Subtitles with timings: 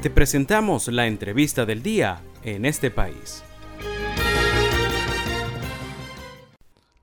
[0.00, 3.42] Te presentamos la entrevista del día en este país.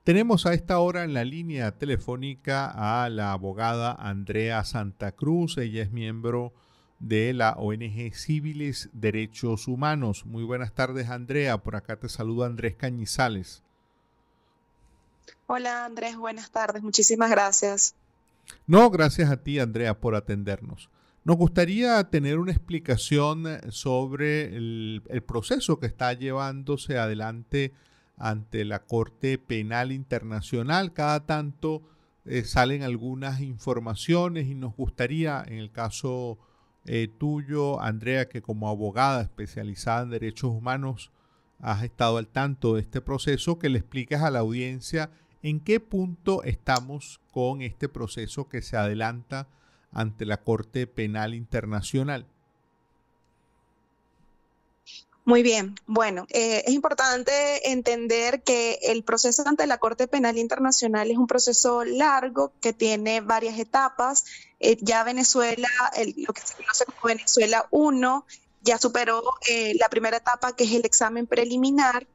[0.05, 2.71] Tenemos a esta hora en la línea telefónica
[3.03, 5.57] a la abogada Andrea Santa Cruz.
[5.57, 6.53] Ella es miembro
[6.99, 10.25] de la ONG Civiles Derechos Humanos.
[10.25, 11.57] Muy buenas tardes, Andrea.
[11.57, 13.61] Por acá te saluda Andrés Cañizales.
[15.47, 16.15] Hola, Andrés.
[16.15, 16.81] Buenas tardes.
[16.81, 17.93] Muchísimas gracias.
[18.67, 20.89] No, gracias a ti, Andrea, por atendernos.
[21.25, 27.73] Nos gustaría tener una explicación sobre el, proceso que está llevándose adelante
[28.15, 30.93] ante la Corte Penal Internacional.
[30.93, 31.81] Cada tanto
[32.25, 36.37] eh, salen algunas informaciones y nos gustaría, en el caso
[36.85, 41.11] eh, tuyo, Andrea, que como abogada especializada en derechos humanos
[41.57, 45.09] has estado al tanto de este proceso, que le expliques a la audiencia
[45.41, 49.47] en qué punto estamos con este proceso que se adelanta
[49.95, 52.27] ante la Corte Penal Internacional.
[55.27, 61.09] Muy bien, bueno, eh, es importante entender que el proceso ante la Corte Penal Internacional
[61.09, 64.25] es un proceso largo que tiene varias etapas.
[64.59, 65.67] Eh, ya Venezuela,
[66.17, 68.25] lo que se conoce como Venezuela 1,
[68.61, 72.05] ya superó eh, la primera etapa que es el examen preliminar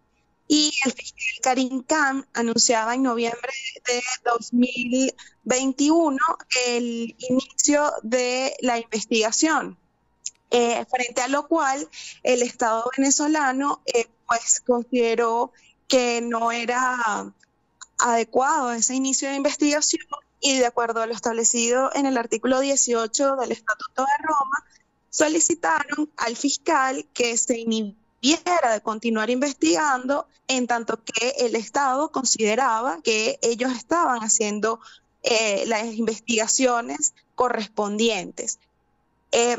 [0.52, 3.52] y el fiscal Karim Khan anunciaba en noviembre
[3.86, 6.18] de 2021
[6.66, 9.78] el inicio de la investigación.
[10.50, 11.88] Eh, frente a lo cual
[12.24, 15.52] el Estado venezolano eh, pues consideró
[15.86, 17.32] que no era
[17.98, 20.02] adecuado ese inicio de investigación
[20.40, 24.64] y de acuerdo a lo establecido en el artículo 18 del Estatuto de Roma,
[25.10, 33.00] solicitaron al fiscal que se inhibiera de continuar investigando en tanto que el Estado consideraba
[33.02, 34.80] que ellos estaban haciendo
[35.22, 38.58] eh, las investigaciones correspondientes.
[39.32, 39.56] Eh,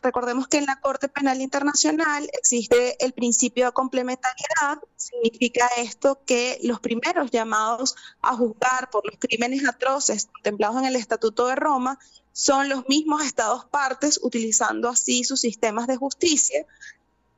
[0.00, 4.78] recordemos que en la Corte Penal Internacional existe el principio de complementariedad.
[4.96, 10.96] Significa esto que los primeros llamados a juzgar por los crímenes atroces contemplados en el
[10.96, 11.98] Estatuto de Roma
[12.32, 16.64] son los mismos estados partes, utilizando así sus sistemas de justicia.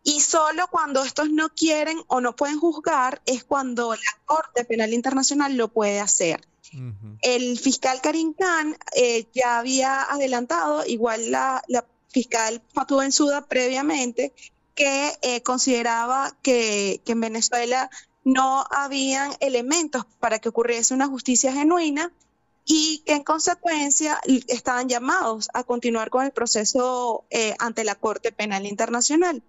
[0.05, 4.93] Y solo cuando estos no quieren o no pueden juzgar es cuando la Corte Penal
[4.93, 6.47] Internacional lo puede hacer.
[7.21, 11.63] El fiscal Karim Khan eh, ya había adelantado, igual la,
[12.09, 14.33] fiscal Fatou Bensouda previamente,
[14.75, 17.91] que eh, consideraba que, que, en Venezuela
[18.25, 22.13] no habían elementos para que ocurriese una justicia genuina
[22.65, 28.33] y que en consecuencia estaban llamados a continuar con el proceso eh, ante la Corte
[28.33, 29.43] Penal Internacional.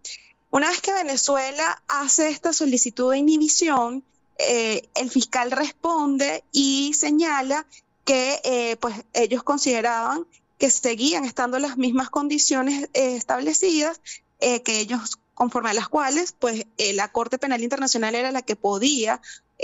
[0.53, 4.03] Una vez que Venezuela hace esta solicitud de inhibición,
[4.38, 7.66] eh, el fiscal responde y señala
[8.06, 10.28] que eh, pues ellos consideraban
[10.59, 14.00] que seguían estando las mismas condiciones eh, establecidas,
[14.40, 19.22] que ellos conforme a las cuales pues la Corte Penal Internacional era la que podía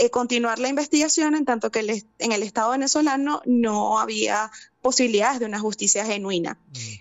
[0.10, 4.50] continuar la investigación en tanto que en el Estado venezolano no había
[4.82, 6.58] posibilidades de una justicia genuina.
[6.70, 6.99] Mm.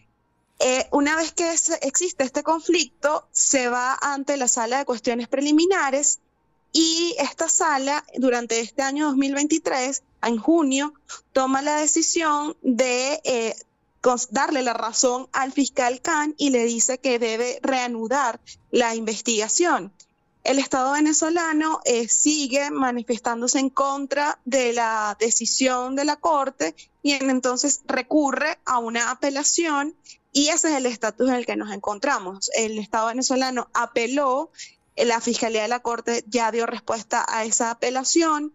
[0.91, 1.53] Una vez que
[1.83, 6.21] existe este conflicto, se va ante la sala de cuestiones preliminares
[6.73, 10.95] y esta sala, durante este año 2023, en junio,
[11.33, 13.57] toma la decisión de eh,
[14.31, 18.41] darle la razón al fiscal Khan y le dice que debe reanudar
[18.71, 19.93] la investigación.
[20.45, 27.13] El Estado venezolano eh, sigue manifestándose en contra de la decisión de la Corte y
[27.13, 29.95] entonces recurre a una apelación
[30.33, 32.51] y ese es el estatus en el que nos encontramos.
[32.55, 34.51] El Estado venezolano apeló
[34.97, 38.53] la Fiscalía de la Corte ya dio respuesta a esa apelación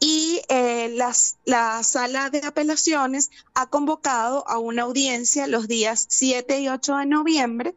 [0.00, 0.96] y eh,
[1.44, 7.06] la sala de apelaciones ha convocado a una audiencia los días 7 y 8 de
[7.06, 7.74] noviembre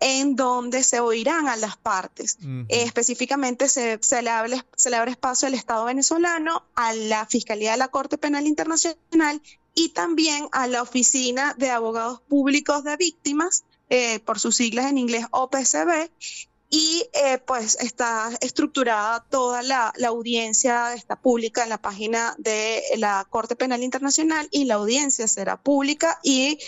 [0.00, 2.38] en donde se oirán a las partes.
[2.68, 7.78] específicamente se, le abre, se, le abre, espacio al Estado venezolano, a la Fiscalía de
[7.78, 9.42] la Corte Penal Internacional
[9.78, 14.98] y también a la Oficina de Abogados Públicos de Víctimas, eh, por sus siglas en
[14.98, 16.10] inglés OPCB,
[16.68, 23.24] y eh, pues está estructurada toda la, audiencia, está pública en la página de la
[23.30, 26.58] Corte Penal Internacional y la audiencia será pública y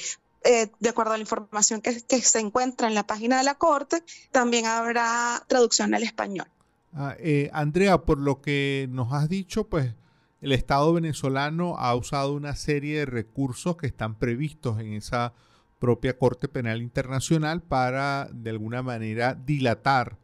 [0.45, 4.05] eh, de acuerdo a la información que, se encuentra en la página de la Corte,
[4.31, 6.47] también habrá traducción al español.
[6.95, 9.95] Ah, eh, Andrea, por lo que nos has dicho, pues
[10.41, 15.35] el Estado venezolano ha usado una serie de recursos que están previstos en esa
[15.79, 20.19] propia Corte Penal Internacional para de alguna manera dilatar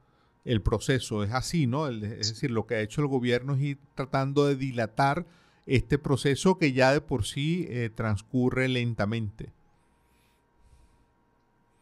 [0.44, 1.24] el proceso.
[1.24, 1.88] Es así, ¿no?
[1.88, 5.26] Es decir, lo que ha hecho el gobierno es ir tratando de dilatar
[5.66, 9.52] este proceso que ya de por sí eh, transcurre lentamente.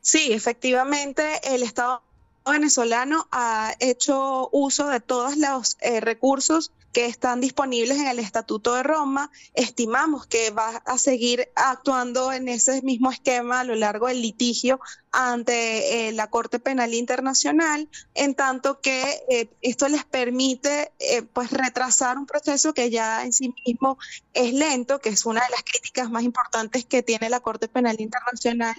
[0.00, 2.02] Sí, efectivamente, el Estado
[2.52, 8.74] venezolano ha hecho uso de todos los eh, recursos que están disponibles en el Estatuto
[8.74, 9.30] de Roma.
[9.54, 14.78] Estimamos que va a seguir actuando en ese mismo esquema a lo largo del litigio
[15.10, 20.92] ante eh, la Corte Penal Internacional, en tanto que eh, esto les permite
[21.32, 23.98] pues retrasar un proceso que ya en sí mismo
[24.32, 28.00] es lento, que es una de las críticas más importantes que tiene la Corte Penal
[28.00, 28.76] Internacional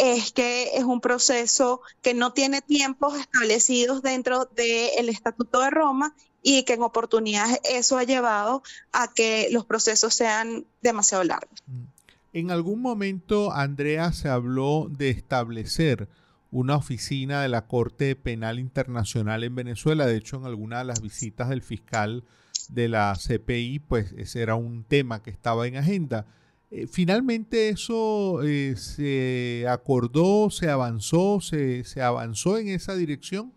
[0.00, 6.14] es que es un proceso que no tiene tiempos establecidos dentro del Estatuto de Roma
[6.42, 8.62] y que en oportunidades eso ha llevado
[8.92, 11.62] a que los procesos sean demasiado largos.
[11.66, 11.84] Mm.
[12.32, 16.08] En algún momento, Andrea, se habló de establecer
[16.52, 20.06] una oficina de la Corte Penal Internacional en Venezuela.
[20.06, 22.24] De hecho, en alguna de las visitas del fiscal
[22.68, 26.26] de la CPI, pues ese era un tema que estaba en agenda.
[26.70, 33.52] Eh, finalmente eso eh, se acordó, se avanzó, se, avanzó en esa dirección.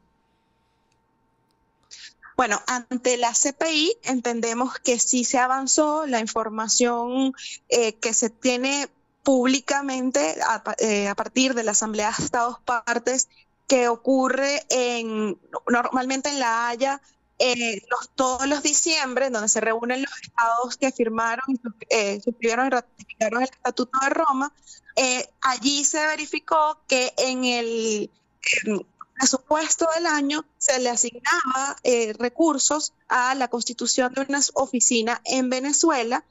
[2.36, 7.34] Bueno, ante la CPI entendemos que sí se avanzó, la información
[7.70, 8.90] eh, que se tiene
[9.22, 10.64] públicamente a,
[11.16, 13.30] partir de la Asamblea de Estados Partes
[13.68, 15.38] que ocurre en,
[15.68, 17.02] normalmente en La Haya
[17.52, 21.60] eh, los, todos los diciembre, donde se reúnen los estados que firmaron y
[21.90, 24.54] eh, suscribieron y ratificaron el Estatuto de Roma,
[24.96, 28.10] eh, allí se verificó que en el
[29.16, 31.78] presupuesto del año se le asignaba
[32.18, 36.24] recursos a la constitución de una oficina en Venezuela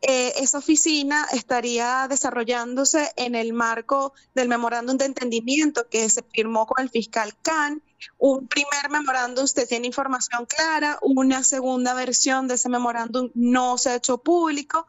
[0.00, 6.66] eh, esa oficina estaría desarrollándose en el marco del memorándum de entendimiento que se firmó
[6.66, 7.82] con el fiscal Khan.
[8.18, 13.90] Un primer memorándum, usted tiene información clara, una segunda versión de ese memorándum no se
[13.90, 14.86] ha hecho público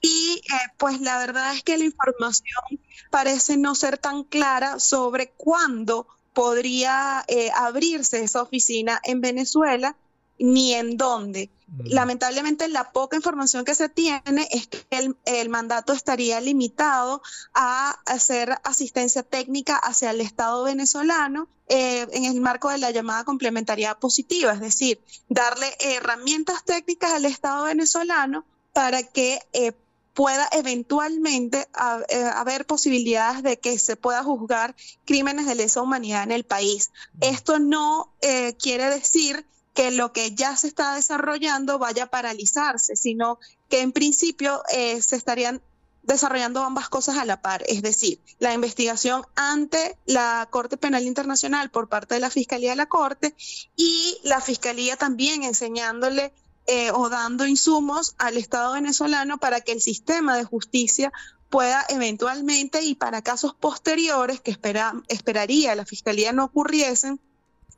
[0.00, 2.62] y eh, pues la verdad es que la información
[3.10, 9.96] parece no ser tan clara sobre cuándo podría eh, abrirse esa oficina en Venezuela
[10.38, 11.48] ni en dónde.
[11.76, 11.86] Mm.
[11.86, 17.22] Lamentablemente, la poca información que se tiene es que el, mandato estaría limitado
[17.52, 23.24] a hacer asistencia técnica hacia el Estado venezolano eh, en el marco de la llamada
[23.24, 29.72] complementariedad positiva, es decir, darle herramientas técnicas al Estado venezolano para que eh,
[30.12, 31.66] pueda eventualmente
[32.08, 36.90] eh, haber posibilidades de que se pueda juzgar crímenes de lesa humanidad en el país.
[37.14, 37.18] Mm.
[37.22, 38.12] Esto no
[38.58, 39.44] quiere decir
[39.74, 43.38] que lo que ya se está desarrollando vaya a paralizarse, sino
[43.68, 45.60] que en principio eh, se estarían
[46.04, 51.70] desarrollando ambas cosas a la par, es decir, la investigación ante la Corte Penal Internacional
[51.70, 53.34] por parte de la Fiscalía de la Corte
[53.74, 56.32] y la Fiscalía también enseñándole
[56.66, 61.12] eh, o dando insumos al Estado venezolano para que el sistema de justicia
[61.48, 67.20] pueda eventualmente y para casos posteriores que espera, esperaría la Fiscalía no ocurriesen,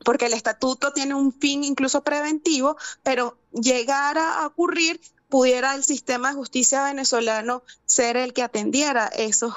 [0.05, 6.31] porque el estatuto tiene un fin incluso preventivo, pero llegar a ocurrir, pudiera el sistema
[6.31, 9.55] de justicia venezolano ser el que atendiera esos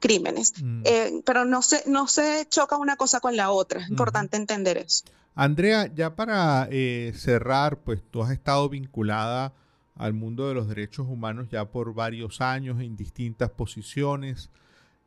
[0.00, 0.54] crímenes.
[0.62, 0.82] Mm.
[0.84, 4.78] Eh, pero no se, no se choca una cosa con la otra, es importante entender
[4.78, 5.04] eso.
[5.34, 9.52] Andrea, ya para eh, cerrar, pues tú has estado vinculada
[9.94, 14.50] al mundo de los derechos humanos ya por varios años en distintas posiciones.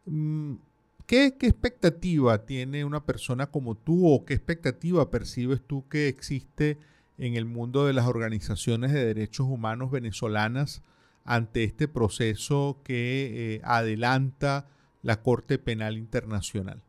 [0.06, 0.56] Mm,
[1.05, 6.77] ¿Qué, expectativa tiene una persona como tú o qué expectativa percibes tú que existe
[7.17, 10.81] en el mundo de las organizaciones de derechos humanos venezolanas
[11.24, 14.67] ante este proceso que eh, adelanta
[15.03, 16.81] la Corte Penal Internacional?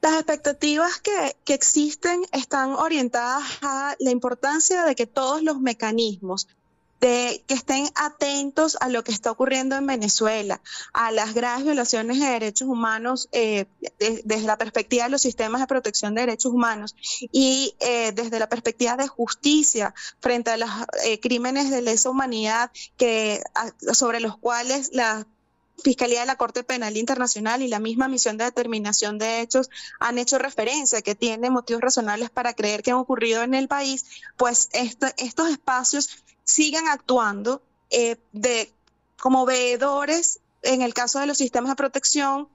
[0.00, 6.48] Las expectativas que, que, existen están orientadas a la importancia de que todos los mecanismos
[7.02, 12.20] de que estén atentos a lo que está ocurriendo en Venezuela, a las graves violaciones
[12.20, 13.66] de derechos humanos eh,
[13.98, 16.94] desde la perspectiva de los sistemas de protección de derechos humanos
[17.32, 20.70] y eh, desde la perspectiva de justicia frente a los
[21.04, 23.42] eh, crímenes de lesa humanidad que,
[23.92, 25.26] sobre los cuales la
[25.82, 30.18] Fiscalía de la Corte Penal Internacional y la misma misión de determinación de hechos han
[30.18, 34.04] hecho referencia que tiene motivos razonables para creer que han ocurrido en el país,
[34.36, 38.70] pues estos espacios sigan actuando eh, de,
[39.20, 42.48] como veedores en el caso de los sistemas de protección,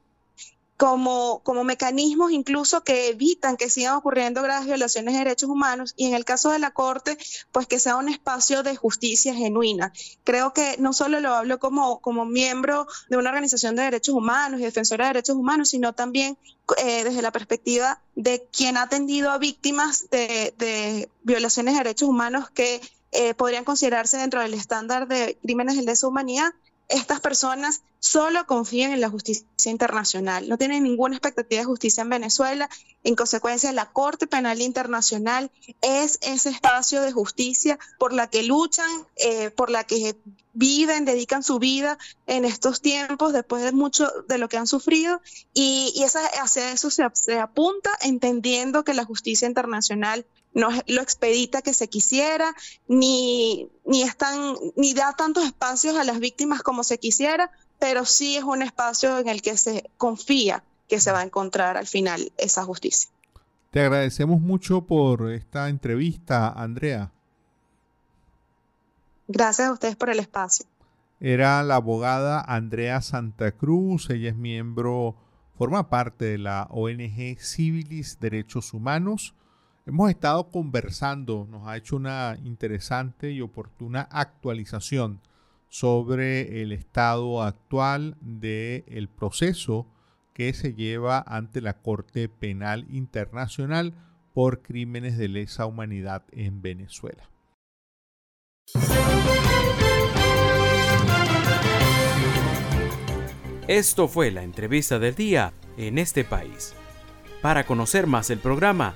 [0.77, 6.06] como, como mecanismos incluso que evitan que sigan ocurriendo graves violaciones de derechos humanos y
[6.06, 7.18] en el caso de la Corte,
[7.51, 9.92] pues que sea un espacio de justicia genuina.
[10.24, 14.60] Creo que no solo lo hablo como, como miembro de una organización de derechos humanos
[14.60, 16.38] y defensora de derechos humanos, sino también
[16.77, 22.08] eh, desde la perspectiva de quien ha atendido a víctimas de, de violaciones de derechos
[22.08, 26.53] humanos que eh, podrían considerarse dentro del estándar de crímenes de lesa humanidad
[26.89, 32.09] estas personas solo confían en la justicia internacional, no tienen ninguna expectativa de justicia en
[32.09, 32.69] Venezuela.
[33.03, 38.89] En consecuencia, la Corte Penal Internacional es ese espacio de justicia por la que luchan,
[39.17, 40.15] eh, por la que
[40.53, 45.21] viven, dedican su vida en estos tiempos después de mucho de lo que han sufrido
[45.53, 50.25] y, esa, hacia eso se apunta entendiendo que la justicia internacional
[50.57, 52.55] no es lo expedita que se quisiera,
[52.87, 54.03] ni, ni,
[54.75, 59.19] ni da tantos espacios a las víctimas como se quisiera, pero sí es un espacio
[59.19, 63.07] en el que se confía que se va a encontrar al final esa justicia.
[63.69, 67.11] Te agradecemos mucho por esta entrevista, Andrea.
[69.27, 70.65] Gracias a ustedes por el espacio.
[71.19, 75.17] Era la abogada Andrea Santa Cruz, ella es miembro,
[75.55, 79.35] forma parte de la ONG Civilis Derechos Humanos.
[79.88, 85.22] Hemos estado conversando, nos ha hecho una interesante y oportuna actualización
[85.70, 89.88] sobre el estado actual del proceso
[90.34, 93.94] que se lleva ante la Corte Penal Internacional
[94.34, 97.29] por crímenes de lesa humanidad en Venezuela.
[103.70, 106.75] Esto fue la entrevista del día en este país.
[107.41, 108.96] Para conocer más el programa,